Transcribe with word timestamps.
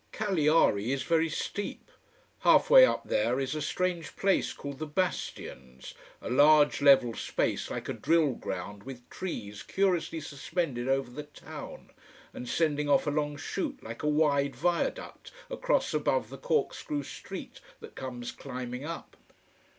Cagliari 0.11 0.91
is 0.91 1.03
very 1.03 1.29
steep. 1.29 1.91
Half 2.39 2.71
way 2.71 2.87
up 2.87 3.03
there 3.07 3.39
is 3.39 3.53
a 3.53 3.61
strange 3.61 4.15
place 4.15 4.51
called 4.51 4.79
the 4.79 4.87
bastions, 4.87 5.93
a 6.23 6.27
large, 6.31 6.81
level 6.81 7.13
space 7.13 7.69
like 7.69 7.87
a 7.87 7.93
drill 7.93 8.31
ground 8.33 8.81
with 8.81 9.07
trees, 9.11 9.61
curiously 9.61 10.19
suspended 10.19 10.87
over 10.87 11.11
the 11.11 11.21
town, 11.21 11.91
and 12.33 12.49
sending 12.49 12.89
off 12.89 13.05
a 13.05 13.11
long 13.11 13.37
shoot 13.37 13.83
like 13.83 14.01
a 14.01 14.07
wide 14.09 14.55
viaduct, 14.55 15.31
across 15.51 15.93
above 15.93 16.29
the 16.31 16.37
corkscrew 16.39 17.03
street 17.03 17.59
that 17.79 17.93
comes 17.93 18.31
climbing 18.31 18.83
up. 18.83 19.15